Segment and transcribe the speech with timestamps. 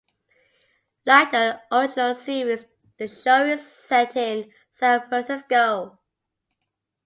[1.05, 2.65] Like the original series,
[2.97, 5.99] the show is set in San Francisco.